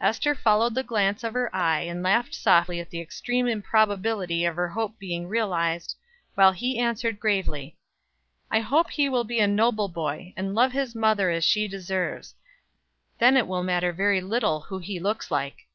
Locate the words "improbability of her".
3.46-4.68